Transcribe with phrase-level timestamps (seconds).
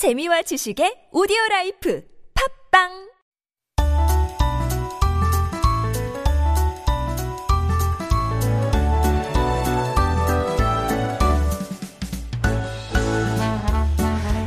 [0.00, 2.00] 재미와 지식의 오디오 라이프.
[2.32, 3.09] 팝빵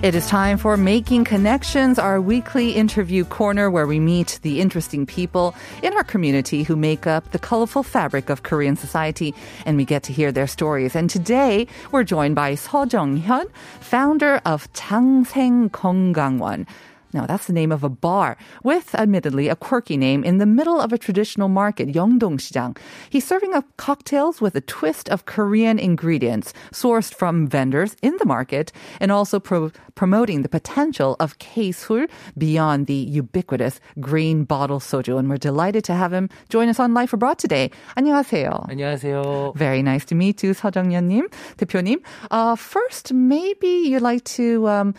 [0.04, 5.06] It is time for Making Connections, our weekly interview corner where we meet the interesting
[5.06, 9.34] people in our community who make up the colorful fabric of Korean society
[9.66, 10.94] and we get to hear their stories.
[10.94, 16.68] And today we're joined by Seo Jung-hyun, founder of Changseng Konggangwon.
[17.13, 20.79] Now, that's the name of a bar with, admittedly, a quirky name in the middle
[20.79, 22.77] of a traditional market, Yeongdong-시장.
[23.09, 28.27] He's serving up cocktails with a twist of Korean ingredients sourced from vendors in the
[28.27, 35.19] market and also pro- promoting the potential of K-술 beyond the ubiquitous green bottle soju.
[35.19, 37.71] And we're delighted to have him join us on Life Abroad today.
[37.97, 38.69] 안녕하세요.
[38.69, 39.57] 안녕하세요.
[39.57, 42.03] Very nice to meet you, 서정연님, 대표님.
[42.31, 44.95] Uh, first, maybe you'd like to um,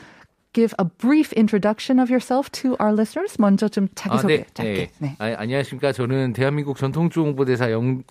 [0.55, 3.37] give a brief introduction of yourself to our listeners.
[3.39, 4.91] 먼저 좀 자기소개 네, 짧게.
[5.01, 5.17] 네.
[5.19, 5.93] 아, 안녕하십니까.
[5.93, 8.03] 저는 대한민국 전통주 홍보대사 영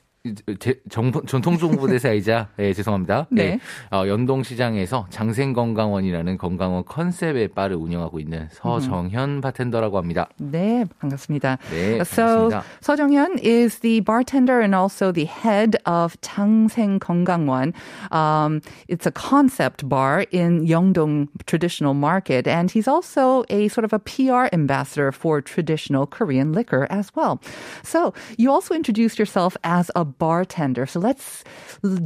[0.58, 3.28] 제, 정, 전통주홍보대사이자 네, 죄송합니다.
[3.30, 3.60] 네.
[3.92, 10.30] 어, 연동시장에서 장생건강원이라는 건강원 컨셉의 바를 운영하고 있는 서정현 바텐더라고 합니다.
[10.38, 11.58] 네, 반갑습니다.
[11.72, 12.64] 네, so 반갑습니다.
[12.80, 17.74] 서정현 is the bartender and also the head of 장생 건강원.
[18.10, 23.92] Um, it's a concept bar in Yeongdong traditional market, and he's also a sort of
[23.92, 27.42] a PR ambassador for traditional Korean liquor as well.
[27.84, 30.87] So you also introduced yourself as a bartender.
[30.87, 31.45] So let's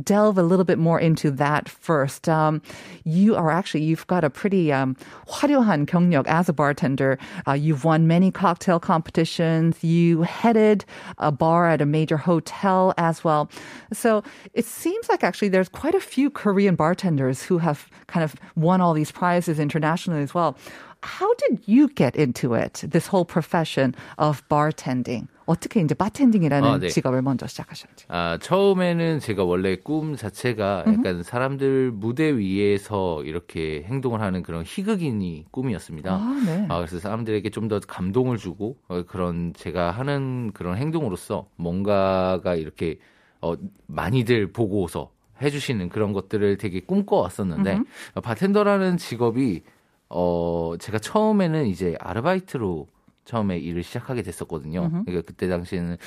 [0.03, 2.29] delve a little bit more into that first.
[2.29, 2.62] Um,
[3.05, 4.97] you are actually you've got a pretty um,
[5.29, 7.19] 화려한 경력 as a bartender.
[7.47, 9.83] Uh, you've won many cocktail competitions.
[9.83, 10.85] You headed
[11.19, 13.51] a bar at a major hotel as well.
[13.93, 14.23] So
[14.55, 18.81] it seems like actually there's quite a few Korean bartenders who have kind of won
[18.81, 20.57] all these prizes internationally as well.
[21.03, 22.85] How did you get into it?
[22.87, 25.27] This whole profession of bartending.
[25.48, 26.90] 어떻게 이제 바텐딩이라는 아, 네.
[26.90, 28.06] 직업을 먼저 시작하셨는지.
[28.09, 35.45] 아, 처음에는 제가 원래 꿈 자체가 약간 사람들 무대 위에서 이렇게 행동을 하는 그런 희극인이
[35.52, 36.14] 꿈이었습니다.
[36.14, 36.66] 아, 네.
[36.70, 42.99] 아, 그래서 사람들에게 좀 더 감동을 주고 어, 그런 제가 하는 그런 행동으로서 뭔가가 이렇게
[43.42, 43.55] 어,
[43.88, 45.11] 많이들 보고서
[45.42, 47.80] 해주시는 그런 것들을 되게 꿈꿔왔었는데
[48.16, 49.64] 어, 바텐더라는 직업이
[50.10, 52.88] 어 제가 처음에는 이제 아르바이트로
[53.27, 54.89] 처음에 일을 시작하게 됐었거든요.
[55.04, 55.98] 그러니까 그때 당시에는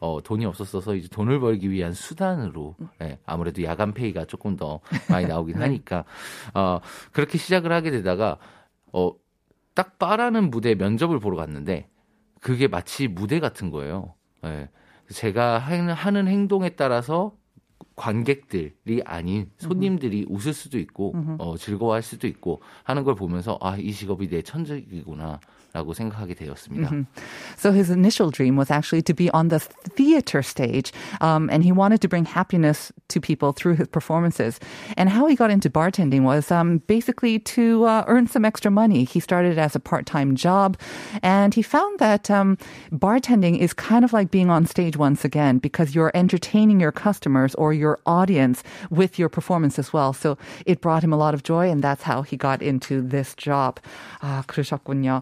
[0.00, 4.80] 어 돈이 없었어서 이제 돈을 벌기 위한 수단으로 예, 아무래도 야간 페이가 조금 더
[5.10, 6.04] 많이 나오긴 하니까
[6.54, 6.80] 어
[7.12, 8.38] 그렇게 시작을 하게 되다가
[8.92, 11.88] 어딱 바라는 무대 면접을 보러 갔는데
[12.40, 14.14] 그게 마치 무대 같은 거예요.
[14.44, 14.68] 예.
[15.12, 17.36] 제가 하는, 행동에 따라서
[17.96, 23.92] 관객들이 아닌 손님들이 웃을 수도 있고 어, 즐거워할 수도 있고 하는 걸 보면서 아 이
[23.92, 25.40] 직업이 내 천직이구나
[25.75, 27.05] 라고 생각하게 되었습니다.
[27.57, 31.71] So his initial dream was actually to be on the theater stage, um, and he
[31.73, 34.59] wanted to bring happiness to people through his performances.
[34.95, 39.03] And how he got into bartending was um, basically to uh, earn some extra money.
[39.03, 40.77] He started as a part-time job,
[41.21, 42.57] and he found that um,
[42.91, 47.53] bartending is kind of like being on stage once again because you're entertaining your customers
[47.55, 50.13] or your audience with your performance as well.
[50.13, 53.35] So it brought him a lot of joy, and that's how he got into this
[53.35, 53.83] job.
[54.21, 55.21] 아 그러셨군요.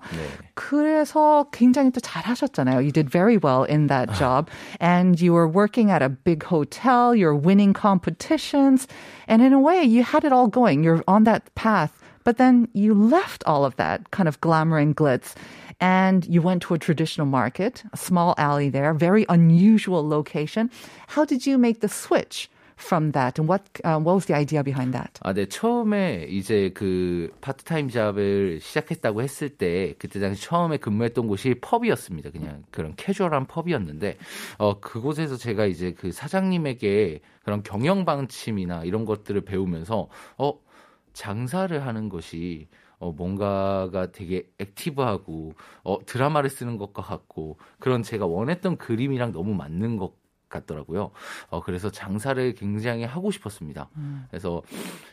[0.56, 2.84] 그래서 굉장히 또 잘하셨잖아요.
[2.84, 4.50] You did very well in that job.
[4.80, 7.16] And you were working at a big hotel.
[7.16, 8.88] You're winning competitions.
[9.28, 10.84] And in a way, you had it all going.
[10.84, 12.00] You're on that path.
[12.24, 15.34] But then you left all of that kind of glamour and glitz.
[15.82, 20.72] And you went to a traditional market, a small alley there, very unusual location.
[21.08, 23.39] How did you make the switch from that?
[23.39, 25.21] And what, uh, what was the idea behind that?
[25.23, 25.47] 아, 네.
[25.47, 32.31] 처음에 이제 그 파트타임 잡을 시작했다고 했을 때 그때 당시 처음에 근무했던 곳이 펍이었습니다.
[32.31, 34.17] 그냥 그런 캐주얼한 펍이었는데
[34.59, 40.09] 어 그곳에서 제가 이제 그 사장님에게 그런 경영 방침이나 이런 것들을 배우면서
[40.39, 40.53] 어
[41.13, 42.69] 장사를 하는 것이
[43.01, 45.55] 어, 뭔가가 되게 액티브하고,
[45.85, 50.15] 어, 드라마를 쓰는 것과 같고, 그런 제가 원했던 그림이랑 너무 맞는 것
[50.49, 51.11] 같더라고요.
[51.51, 53.89] 어, 그래서 장사를 굉장히 하고 싶었습니다.
[54.31, 54.63] 그래서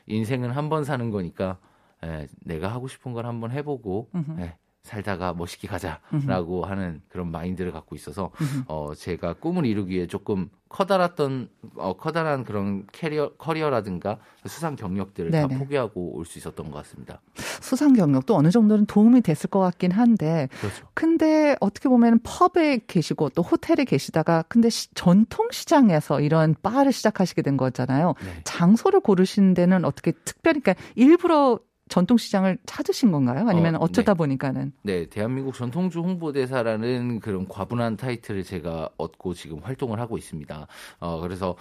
[0.07, 1.57] 인생은 한 번 사는 거니까,
[2.03, 4.09] 에, 내가 하고 싶은 걸 한번 해보고,
[4.39, 4.55] 에,
[4.85, 8.31] 살다가 멋있게 가자라고 하는 그런 마인드를 갖고 있어서
[8.67, 15.47] 어 제가 꿈을 이루기 위해 조금 커다랐던 어 커다란 그런 캐리어 커리어라든가 수상 경력들을 다
[15.47, 15.57] 네네.
[15.59, 17.21] 포기하고 올 수 있었던 것 같습니다.
[17.35, 20.87] 수상 경력도 어느 정도는 도움이 됐을 것 같긴 한데 그렇죠.
[20.93, 27.41] 근데 어떻게 보면 펍에 계시고 또 호텔에 계시다가 근데 시- 전통 시장에서 이런 바를 시작하시게
[27.41, 28.13] 된 거잖아요.
[28.23, 28.41] 네.
[28.43, 33.47] 장소를 고르신 데는 어떻게 특별히 그러니까 일부러 전통 시장을 찾으신 건가요?
[33.47, 34.17] 아니면 어, 어, 쩌다 네.
[34.17, 40.67] 보니까는 네, 대한민국 전통주 홍보대사라는 그런 과분한 타이틀을 제가 얻고 지금 활동을 하고 있습니다.
[40.99, 41.55] 어, 그래서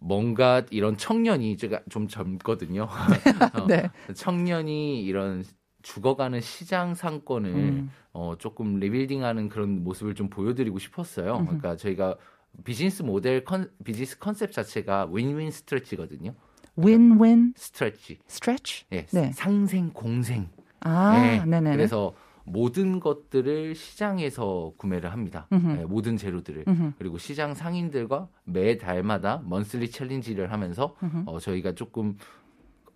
[0.00, 2.88] 뭔가 이런 청년이 제가 좀 젊거든요.
[3.54, 3.90] 어, 네.
[4.14, 5.44] 청년이 이런
[5.82, 7.90] 죽어가는 시장 상권을 음.
[8.12, 11.44] 어, 조금 rebuilding하는 그런 모습을 좀 보여드리고 싶었어요.
[11.44, 12.16] 그러니까 저희가
[12.64, 16.34] 비즈니스 모델 컨, 비즈니스 컨셉 자체가 win-win strategy거든요.
[16.78, 18.18] Win-win strategy.
[18.28, 18.86] strategy.
[18.92, 19.32] 예, 네.
[19.32, 20.48] 상생 공생.
[20.80, 21.72] 아, 네, 네네.
[21.72, 25.46] 그래서 모든 것들을 시장에서 구매를 합니다.
[25.50, 26.64] 네, 모든 재료들을.
[26.68, 26.92] 음흠.
[26.98, 30.94] 그리고 시장 상인들과 매 달마다 monthly challenge를 하면서.
[31.24, 32.18] 어, 저희가 조금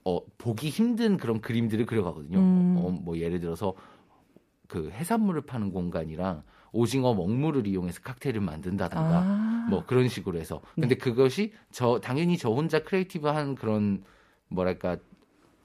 [0.04, 2.38] 어, 보기 힘든 그런 그림들을 그려가거든요.
[2.38, 2.76] 음.
[2.78, 3.74] 어, 뭐 예를 들어서
[4.68, 9.66] 그 해산물을 파는 공간이랑 오징어 먹물을 이용해서 칵테일을 만든다든가 아.
[9.68, 14.04] 뭐 그런 식으로 해서 근데 그것이 저 당연히 저 혼자 creative한 그런
[14.48, 14.98] 뭐랄까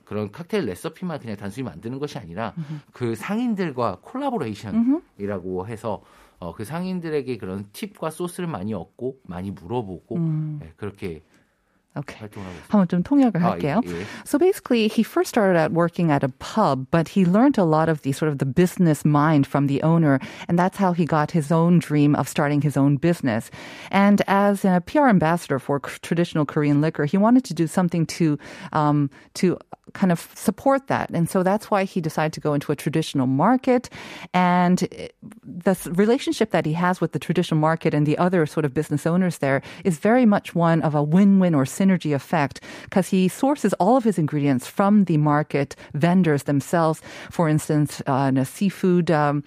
[0.05, 2.53] 그런 칵테일 레시피만 그냥 단순히 만드는 것이 아니라
[2.91, 6.01] 그 상인들과 collaboration이라고 해서
[6.39, 10.57] 어, 그 상인들에게 그런 팁과 소스를 많이 얻고 많이 물어보고 음.
[10.61, 11.23] 네, 그렇게
[11.96, 12.18] 오케이.
[12.18, 12.72] 활동을 하고 있습니다.
[12.72, 13.80] 한번 좀 통역을 아, 할게요.
[13.86, 14.04] 예, 예.
[14.24, 17.88] So basically, he first started out working at a pub, but he learned a lot
[17.88, 21.32] of the sort of the business mind from the owner, and that's how he got
[21.32, 23.50] his own dream of starting his own business.
[23.90, 28.06] And as a PR ambassador for c- traditional Korean liquor, he wanted to do something
[28.20, 28.38] to
[28.72, 29.58] um, to
[29.93, 33.27] kind of support that, and so that's why he decided to go into a traditional
[33.27, 33.89] market.
[34.33, 34.77] And
[35.43, 39.05] the relationship that he has with the traditional market and the other sort of business
[39.05, 43.73] owners there is very much one of a win-win or synergy effect because he sources
[43.73, 47.01] all of his ingredients from the market vendors themselves.
[47.29, 49.43] For instance, uh, a seafood um,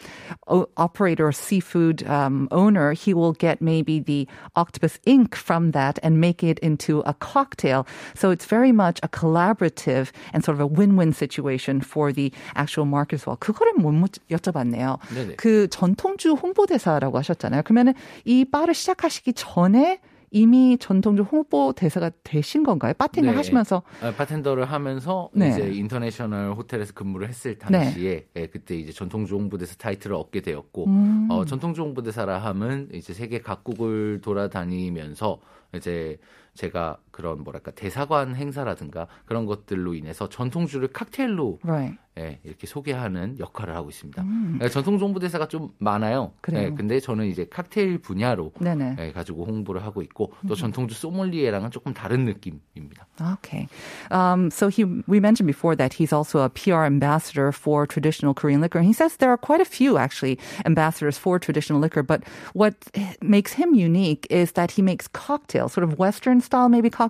[0.48, 5.98] o- operator or seafood um, owner, he will get maybe the octopus ink from that
[6.02, 7.86] and make it into a cocktail.
[8.14, 12.86] So it's very much a collaborative and sort of a win-win situation for the actual
[12.86, 13.38] market as well.
[13.40, 14.98] 그거를 못 묻- 여쭤봤네요.
[15.14, 15.36] 네네.
[15.36, 17.62] 그 전통주 홍보대사라고 하셨잖아요.
[17.62, 17.94] 그러면은
[18.26, 20.00] 이 바를 시작하시기 전에
[20.32, 22.92] 이미 전통주 홍보 대사가 되신 건가요?
[22.98, 23.36] 바텐을 네.
[23.36, 25.48] 하시면서 아, 바텐더를 하면서 네.
[25.48, 30.86] 이제 인터내셔널 호텔에서 근무를 했을 당시에 예, 그때 이제 전통주 홍보 대사 타이틀을 얻게 되었고
[30.86, 31.28] 음.
[31.30, 35.38] 어, 전통주 홍보 대사라 함은 이제 세계 각국을 돌아다니면서
[35.74, 36.18] 이제
[36.54, 41.98] 제가 그런 뭐랄까 대사관 행사라든가 그런 것들로 인해서 전통주를 칵테일로 right.
[42.18, 44.24] 예, 이렇게 소개하는 역할을 하고 있습니다.
[44.62, 46.32] 예, 전통주 홍보대사가 좀 많아요.
[46.34, 46.38] 음.
[46.40, 46.64] 그래요?
[46.64, 48.96] 예, 근데 저는 이제 칵테일 분야로 네네.
[48.98, 50.48] 예, 가지고 홍보를 하고 있고 음.
[50.48, 53.06] 또 전통주 소믈리에랑은 조금 다른 느낌입니다.
[53.36, 53.68] Okay.
[54.10, 58.60] Um, so he, we mentioned before that he's also a PR ambassador for traditional Korean
[58.60, 58.78] liquor.
[58.78, 62.24] And he says there are quite a few actually ambassadors for traditional liquor, but
[62.54, 62.74] what
[63.22, 67.05] makes him unique is that he makes cocktails, sort of Western style maybe cocktails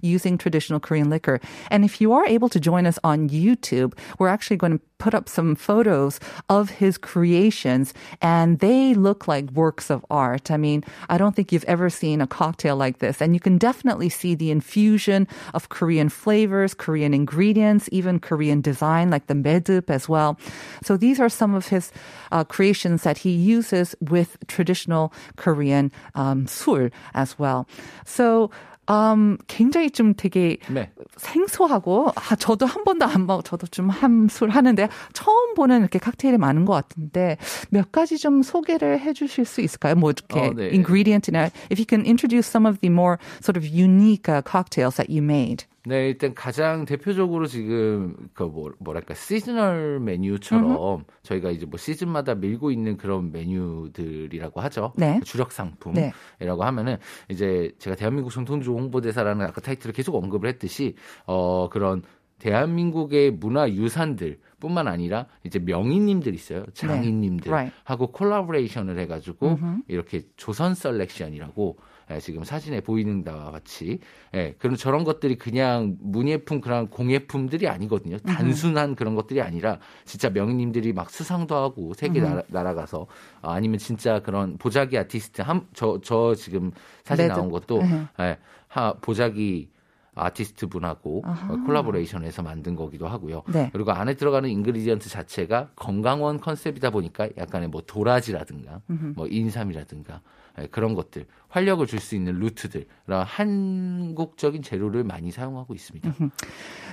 [0.00, 1.40] using traditional Korean liquor.
[1.70, 5.14] And if you are able to join us on YouTube, we're actually going to put
[5.14, 10.50] up some photos of his creations and they look like works of art.
[10.50, 13.20] I mean, I don't think you've ever seen a cocktail like this.
[13.20, 19.10] And you can definitely see the infusion of Korean flavors, Korean ingredients, even Korean design
[19.10, 20.38] like the medup as well.
[20.84, 21.90] So these are some of his
[22.30, 27.66] uh, creations that he uses with traditional Korean um, 술 as well.
[28.04, 28.50] So
[28.88, 30.90] um, 굉장히 좀 되게 네.
[31.16, 36.38] 생소하고 아 저도 한 번도 안 먹, 저도 좀 함술 하는데 처음 보는 이렇게 칵테일이
[36.38, 37.36] 많은 것 같은데
[37.70, 39.94] 몇 가지 좀 소개를 해주실 수 있을까요?
[39.94, 40.70] 뭐 이렇게 어, 네.
[40.70, 45.10] ingredient이나 if you can introduce some of the more sort of unique uh, cocktails that
[45.10, 45.64] you made.
[45.86, 52.70] 네, 일단 가장 대표적으로 지금 그 뭐, 뭐랄까 seasonal 메뉴처럼 저희가 이제 뭐 시즌마다 밀고
[52.70, 54.92] 있는 그런 메뉴들이라고 하죠.
[54.96, 55.20] 네.
[55.24, 56.64] 주력 상품이라고 네.
[56.64, 56.96] 하면은
[57.30, 60.96] 이제 제가 대한민국 전통주 홍보대사라는 아까 타이틀을 계속 언급을 했듯이
[61.26, 62.02] 어 그런
[62.38, 66.64] 대한민국의 문화 유산들 뿐만 아니라 이제 명인님들 있어요.
[66.74, 67.74] 장인님들 Right.
[67.84, 69.58] 하고 collaboration을 해가지고
[69.88, 74.00] 이렇게 조선 selection이라고 예, 지금 사진에 보이는 바와 같이
[74.34, 78.18] 예, 그런 저런 것들이 그냥 문예품 그런 공예품들이 아니거든요.
[78.18, 83.06] 단순한 그런 것들이 아니라 진짜 명인님들이 막 수상도 하고 세계 나라, 날아가서
[83.42, 86.72] 아, 아니면 진짜 그런 보자기 아티스트 한저저 지금
[87.04, 87.38] 사진 레드.
[87.38, 88.06] 나온 것도 네.
[88.20, 89.70] 예, 하 보자기
[90.14, 93.42] 아티스트 분하고 어, collaboration해서 만든 거기도 하고요.
[93.52, 93.70] 네.
[93.72, 98.80] 그리고 안에 들어가는 ingredient 자체가 건강원 컨셉이다 보니까 약간의 뭐 도라지라든가
[99.14, 100.20] 뭐 인삼이라든가
[100.58, 106.13] 예, 그런 것들 활력을 줄 수 있는 루트들 한국적인 재료를 많이 사용하고 있습니다.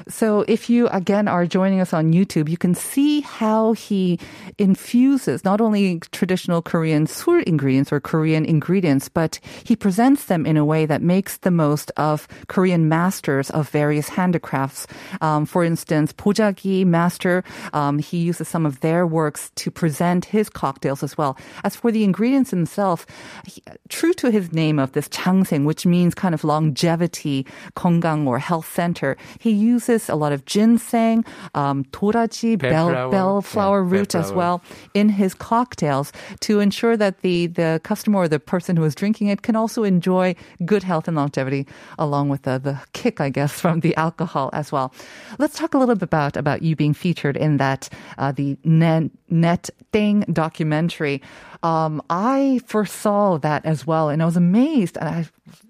[0.09, 4.19] So if you again are joining us on YouTube, you can see how he
[4.59, 10.57] infuses not only traditional Korean 술 ingredients or Korean ingredients, but he presents them in
[10.57, 14.87] a way that makes the most of Korean masters of various handicrafts.
[15.21, 17.43] Um, for instance, Pojagi master,
[17.73, 21.37] um, he uses some of their works to present his cocktails as well.
[21.65, 23.07] As for the ingredients themselves,
[23.47, 28.40] he, true to his name of this Changseng, which means kind of longevity, 건강 or
[28.40, 31.26] health center, he uses a lot of ginseng,
[31.56, 33.12] um, toraji, bell, Bellflower.
[33.12, 34.62] bellflower Yeah, root as well
[34.94, 36.12] in his cocktails
[36.42, 39.84] to ensure that the, the customer or the person who is drinking it can also
[39.84, 40.36] enjoy
[40.66, 41.68] good health and longevity
[42.00, 44.94] along with the, the kick, I guess, from the alcohol as well.
[45.38, 49.12] Let's talk a little bit about, about you being featured in that, uh, the Net,
[49.30, 51.22] Net Thing documentary
[51.63, 55.27] Um, I first saw that as well and I was amazed and I,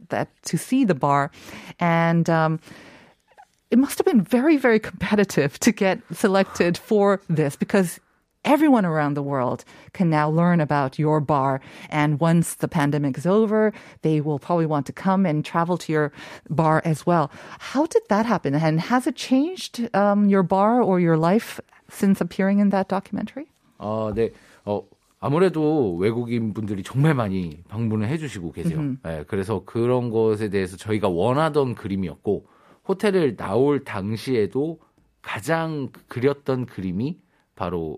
[0.09, 1.31] that to see the bar
[1.79, 2.61] and, um,
[3.71, 8.01] it must have been very, very competitive to get selected for this because
[8.45, 11.61] everyone around the world can now learn about your bar.
[11.89, 13.73] And once the pandemic is over,
[14.03, 16.12] they will probably want to come and travel to your
[16.51, 17.31] bar as well.
[17.59, 18.55] How did that happen?
[18.55, 23.47] And has it changed um, your bar or your life since appearing in that documentary?
[23.79, 24.31] 어, 네.
[24.65, 24.85] 어,
[25.20, 28.80] 아무래도 외국인 분들이 정말 많이 방문을 해주시고 계세요.
[29.04, 32.48] 네, 그래서 그런 것에 대해서 저희가 원하던 그림이었고,
[32.88, 34.80] 호텔을 나올 당시에도
[35.22, 37.20] 가장 그렸던 그림이
[37.56, 37.98] 바로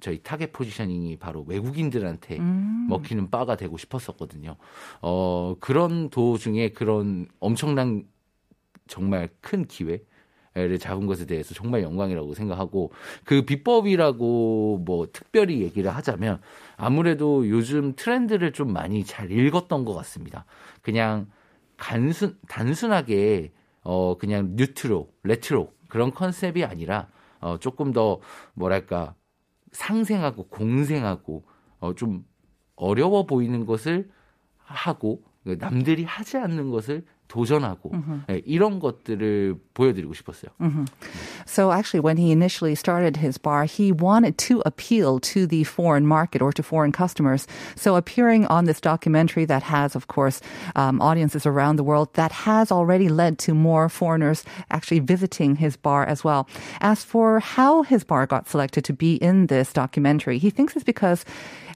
[0.00, 2.38] 저희 target positioning이 바로 외국인들한테
[2.88, 4.56] 먹히는 바가 되고 싶었었거든요.
[5.00, 8.04] 어, 그런 도중에 그런 엄청난
[8.88, 10.02] 정말 큰 기회
[10.56, 12.90] 를 잡은 것에 대해서 정말 영광이라고 생각하고
[13.24, 16.40] 그 비법이라고 뭐 특별히 얘기를 하자면
[16.78, 20.46] 아무래도 요즘 트렌드를 좀 많이 잘 읽었던 것 같습니다.
[20.80, 21.26] 그냥
[21.76, 27.08] 간순 단순하게 어 그냥 뉴트로 레트로 그런 컨셉이 아니라
[27.40, 28.20] 어 조금 더
[28.54, 29.14] 뭐랄까
[29.72, 31.44] 상생하고 공생하고
[31.80, 32.24] 어좀
[32.76, 34.08] 어려워 보이는 것을
[34.56, 37.91] 하고 남들이 하지 않는 것을 도전하고
[38.29, 40.51] 예, 이런 것들을 보여드리고 싶었어요.
[41.45, 46.05] So actually, when he initially started his bar, he wanted to appeal to the foreign
[46.05, 47.47] market or to foreign customers.
[47.75, 50.41] So appearing on this documentary that has, of course,
[50.75, 55.77] um, audiences around the world, that has already led to more foreigners actually visiting his
[55.77, 56.49] bar as well.
[56.81, 60.83] As for how his bar got selected to be in this documentary, he thinks it's
[60.83, 61.23] because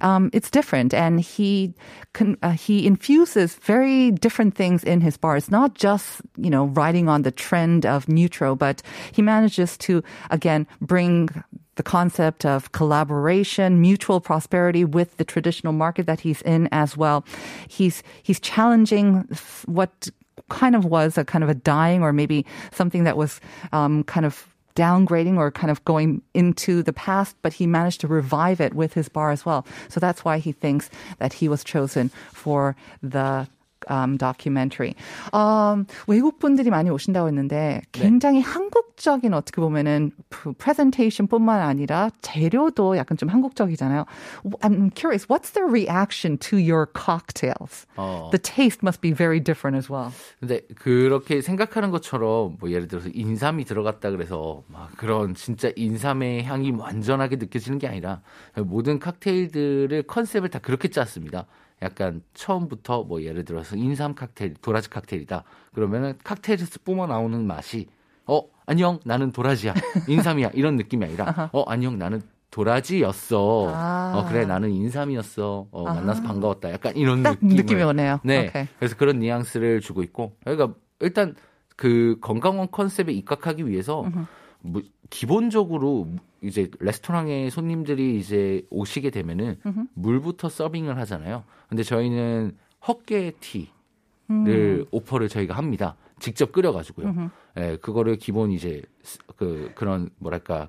[0.01, 1.73] um, it's different, and he
[2.13, 5.38] con- uh, he infuses very different things in his bar.
[5.40, 10.04] It's not just you know riding on the trend of neutral, but he manages to
[10.30, 11.30] again bring
[11.76, 17.24] the concept of collaboration, mutual prosperity with the traditional market that he's in as well.
[17.68, 19.26] He's he's challenging
[19.64, 20.10] what
[20.50, 23.40] kind of was a kind of a dying or maybe something that was
[23.72, 28.06] um, kind of downgrading or kind of going into the past, but he managed to
[28.06, 29.64] revive it with his bar as well.
[29.88, 33.48] So that's why he thinks that he was chosen for the
[33.88, 34.94] um, documentary.
[35.32, 40.12] Um, 외국 분들이 많이 오신다고 했는데 굉장히 한국적인 어떻게 보면은
[40.58, 44.04] 프레젠테이션뿐만 아니라 재료도 약간 좀 한국적이잖아요.
[44.62, 47.86] I'm curious, what's the reaction to your cocktails?
[47.96, 48.30] 어.
[48.30, 50.12] The taste must be very different as well.
[50.38, 56.72] 근데 그렇게 생각하는 것처럼 뭐 예를 들어서 인삼이 들어갔다 그래서 막 그런 진짜 인삼의 향이
[56.72, 58.20] 완전하게 느껴지는 게 아니라
[58.56, 61.46] 모든 칵테일들을 컨셉을 다 그렇게 짰습니다.
[61.82, 65.44] 약간 처음부터 뭐 예를 들어서 인삼 칵테일, 도라지 칵테일이다.
[65.72, 67.88] 그러면은 칵테일에서 뿜어 나오는 맛이
[68.26, 69.74] 어 안녕 나는 도라지야
[70.08, 72.20] 인삼이야 이런 느낌이 아니라 어 안녕 나는
[72.50, 73.72] 도라지였어.
[73.72, 74.12] 아.
[74.16, 75.68] 어 그래 나는 인삼이었어.
[75.70, 76.72] 어 만나서 반가웠다.
[76.72, 78.20] 약간 이런 딱 느낌을 느낌이 오네요.
[78.24, 78.48] 네.
[78.48, 78.66] 오케이.
[78.78, 81.34] 그래서 그런 뉘앙스를 주고 있고, 그러니까 일단
[81.76, 84.04] 그 건강원 컨셉에 입각하기 위해서
[84.60, 86.08] 뭐 기본적으로
[86.40, 89.56] 이제 레스토랑에 손님들이 이제 오시게 되면은
[89.94, 91.44] 물부터 서빙을 하잖아요.
[91.68, 95.96] 근데 저희는 헛개 tea를 offer를 저희가 합니다.
[96.18, 97.30] 직접 끓여가지고요.
[97.58, 100.68] 예, 그거를 기본 이제 스- 그 그런 뭐랄까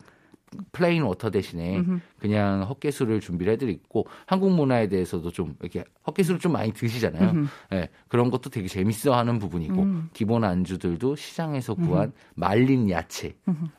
[0.73, 1.77] plain water 대신에
[2.19, 7.33] 그냥 헛개수를 준비를 해드리고 한국 문화에 대해서도 좀 이렇게 헛개수를 좀 많이 드시잖아요.
[7.73, 9.75] 예, 그런 것도 되게 재밌어하는 부분이고
[10.13, 13.35] 기본 안주들도 시장에서 구한 말린 야채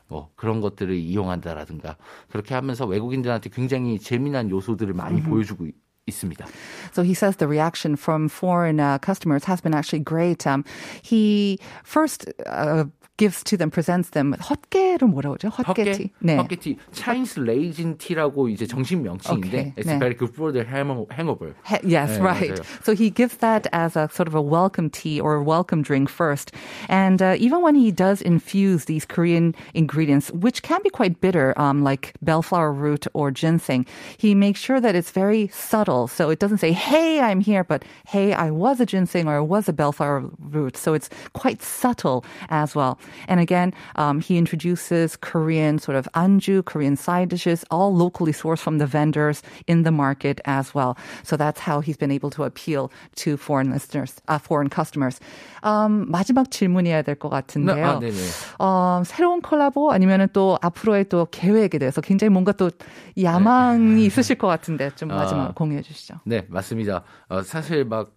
[0.07, 1.97] 뭐 그런 것들을 이용한다라든가
[2.29, 5.67] 그렇게 하면서 외국인들한테 굉장히 재미난 요소들을 많이 보여주고
[6.02, 6.46] 있- 있습니다.
[6.92, 10.46] So he says the reaction from foreign uh, customers has been actually great.
[10.46, 10.64] Um,
[11.02, 12.84] he first uh,
[13.18, 14.32] gives to them, presents them.
[14.38, 15.50] 헛개를 뭐라고 그러죠?
[15.50, 16.10] 헛개티.
[16.22, 16.36] 네.
[16.38, 16.78] 헛개티.
[16.92, 19.72] Chinese raisin tea라고 이제 정식 명칭인데 okay.
[19.76, 19.98] it's 네.
[19.98, 21.52] very good for the hangover.
[21.82, 22.54] yes, 네, right.
[22.54, 22.84] 맞아요.
[22.84, 26.08] So he gives that as a sort of a welcome tea or a welcome drink
[26.08, 26.54] first.
[26.88, 31.58] And uh, even when he does infuse these Korean ingredients, which can be quite bitter,
[31.58, 33.84] um, like bellflower root or ginseng,
[34.16, 35.91] he makes sure that it's very subtle.
[35.92, 39.40] So it doesn't say, hey, I'm here, but hey, I was a ginseng or I
[39.40, 40.76] was a bellflower root.
[40.76, 42.98] So it's quite subtle as well.
[43.28, 48.60] And again, um, he introduces Korean sort of anju, Korean side dishes, all locally sourced
[48.60, 50.96] from the vendors in the market as well.
[51.22, 55.20] So that's how he's been able to appeal to foreign listeners, uh, foreign customers.
[55.62, 57.84] Um, 마지막 질문이어야 될 것 같은데요.
[57.84, 58.00] 아,
[58.58, 62.70] 어, 새로운 콜라보 아니면은 또 앞으로의 또 계획에 대해서 굉장히 뭔가 또
[63.20, 64.06] 야망이 네.
[64.06, 66.15] 있으실 것 같은데 좀 마지막 어, 공유해 주시죠.
[66.25, 67.03] 네, 맞습니다.
[67.27, 68.15] 어, 사실 막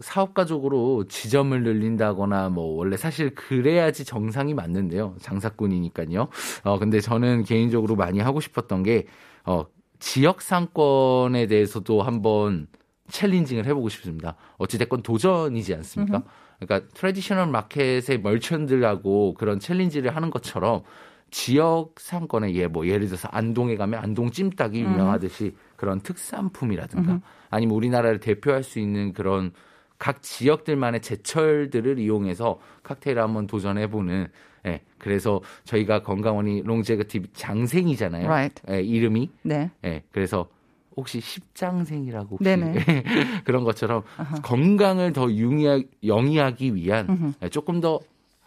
[0.00, 5.16] 사업가적으로 지점을 늘린다거나 뭐 원래 사실 그래야지 정상이 맞는데요.
[5.20, 6.28] 장사꾼이니까요.
[6.64, 9.06] 어, 근데 저는 개인적으로 많이 하고 싶었던 게
[9.44, 9.64] 어,
[9.98, 12.66] 지역 상권에 대해서도 한번
[13.08, 14.36] challenging을 해보고 싶습니다.
[14.58, 16.22] 어찌됐건 도전이지 않습니까?
[16.58, 20.82] 그러니까 traditional market의 merchant들하고 그런 challenge를 하는 것처럼
[21.30, 28.18] 지역 상권에 예, 뭐 예를 들어서 안동에 가면 안동 찜닭이 유명하듯이 그런 특산품이라든가 아니면 우리나라를
[28.18, 29.52] 대표할 수 있는 그런
[29.98, 34.28] 각 지역들만의 제철들을 이용해서 칵테일을 한번 도전해보는
[34.66, 38.24] 예, 그래서 저희가 건강원이 longevity 장생이잖아요.
[38.24, 38.62] Right.
[38.70, 39.30] 예, 이름이.
[39.42, 39.70] 네.
[39.84, 40.48] 예, 그래서
[40.96, 42.44] 혹시 십장생이라고 혹시
[43.44, 44.40] 그런 것처럼 uh-huh.
[44.42, 47.50] 건강을 더 융이하, 영위하기 위한 uh-huh.
[47.50, 48.00] 조금 더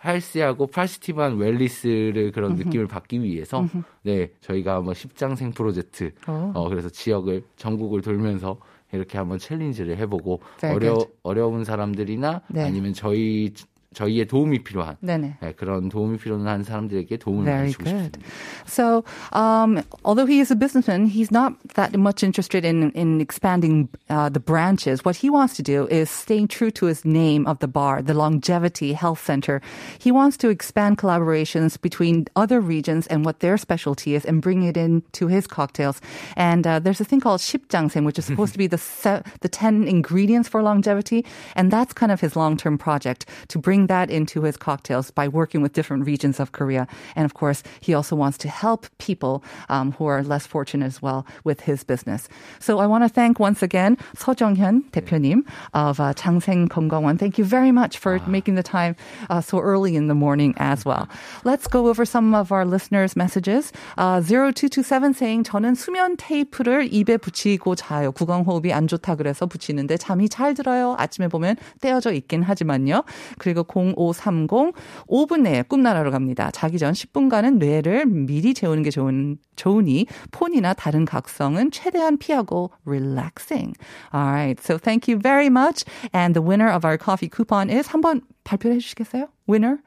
[0.03, 2.55] health하고 positive한 wellness를 그런.
[2.55, 3.67] 느낌을 받기 위해서
[4.03, 6.51] 네 저희가 한번 십장생 프로젝트 oh.
[6.53, 8.57] 어, 그래서 지역을 전국을 돌면서
[8.91, 12.63] 이렇게 한번 challenge를 해보고 어려 어려운 사람들이나 네.
[12.63, 13.53] 아니면 저희
[13.94, 15.36] 저희의 도움이 필요한 네네.
[15.42, 18.16] 네, 그런 도움이 필요한 사람들에게 도움을 Very 주고 good.
[18.16, 18.20] 싶습니다.
[18.64, 23.90] So, um, although he is a businessman, he's not that much interested in in expanding
[24.08, 25.04] uh, the branches.
[25.04, 28.14] What he wants to do is staying true to his name of the bar, the
[28.14, 29.60] Longevity Health Center.
[29.98, 34.62] He wants to expand collaborations between other regions and what their specialty is, and bring
[34.62, 36.00] it into his cocktails.
[36.34, 39.52] And uh, there's a thing called shipjangsen, which is supposed to be the se- the
[39.52, 44.10] ten ingredients for longevity, and that's kind of his long term project to bring that
[44.10, 46.86] into his cocktails by working with different regions of Korea.
[47.16, 51.02] And of course, he also wants to help people um, who are less fortunate as
[51.02, 52.28] well with his business.
[52.60, 57.18] So I want to thank once again 서정현 대표님 of uh, 장생 건강원.
[57.18, 58.96] Thank you very much for making the time
[59.30, 61.08] uh, so early in the morning as well.
[61.44, 63.72] Let's go over some of our listeners' messages.
[63.98, 68.12] Uh, 0227 saying 저는 수면 테이프를 입에 붙이고 자요.
[68.12, 70.96] 구강호흡이 안 좋다 그래서 붙이는데 잠이 잘 들어요.
[70.98, 73.04] 아침에 보면 떼어져 있긴 하지만요.
[73.38, 74.73] 그리고 0530
[75.07, 76.51] 5분 내에 꿈나라로 갑니다.
[76.51, 83.73] 자기 전 10분간은 뇌를 미리 재우는 게 좋은 좋으니 폰이나 다른 각성은 최대한 피하고 relaxing.
[84.13, 85.85] Alright, so thank you very much.
[86.13, 89.27] And the winner of our coffee coupon is 한번 발표해 주시겠어요?
[89.49, 89.77] Winner?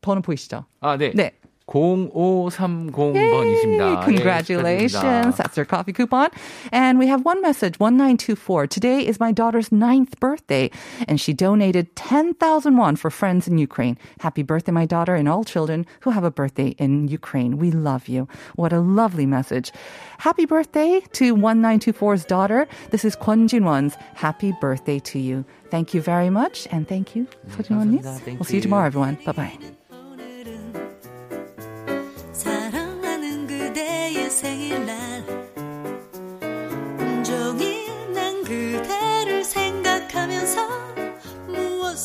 [0.00, 0.64] 번호 보이시죠?
[0.80, 1.12] 아, 네.
[1.14, 1.32] 네.
[1.69, 4.05] 0530번이십니다.
[4.05, 5.35] Congratulations.
[5.35, 6.29] That's your coffee coupon.
[6.71, 8.67] And we have one message, 1924.
[8.67, 10.69] Today is my daughter's ninth birthday,
[11.07, 13.97] and she donated 10,000 won for friends in Ukraine.
[14.19, 17.57] Happy birthday, my daughter, and all children who have a birthday in Ukraine.
[17.57, 18.27] We love you.
[18.55, 19.71] What a lovely message.
[20.19, 22.67] Happy birthday to 1924's daughter.
[22.91, 25.45] This is Kwon Jinwon's happy birthday to you.
[25.71, 28.37] Thank you very much, and thank you, Sojinwon.
[28.37, 29.17] We'll see you tomorrow, everyone.
[29.25, 29.57] Bye bye.